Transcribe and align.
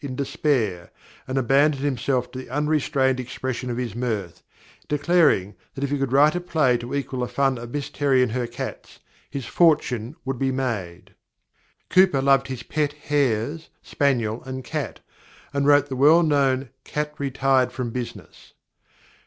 in 0.03 0.15
despair, 0.15 0.91
and 1.27 1.37
abandoned 1.37 1.83
himself 1.85 2.31
to 2.31 2.39
the 2.39 2.49
unrestrained 2.49 3.19
expression 3.19 3.69
of 3.69 3.77
his 3.77 3.93
mirth, 3.95 4.41
declaring 4.87 5.53
that 5.75 5.83
if 5.83 5.91
he 5.91 5.99
could 5.99 6.11
write 6.11 6.33
a 6.33 6.39
play 6.41 6.75
to 6.75 6.95
equal 6.95 7.19
the 7.19 7.27
fun 7.27 7.55
of 7.59 7.69
Miss 7.69 7.87
Terry 7.91 8.23
and 8.23 8.31
her 8.31 8.47
cats, 8.47 8.97
his 9.29 9.45
fortune 9.45 10.15
would 10.25 10.39
be 10.39 10.51
made." 10.51 11.13
Cowper 11.91 12.19
loved 12.19 12.47
his 12.47 12.63
pet 12.63 12.93
hares, 12.93 13.69
spaniel, 13.83 14.41
and 14.43 14.63
cat, 14.63 15.01
and 15.53 15.67
wrote 15.67 15.87
the 15.87 15.95
well 15.95 16.23
known 16.23 16.69
"Cat 16.83 17.13
retired 17.19 17.71
from 17.71 17.91
business." 17.91 18.53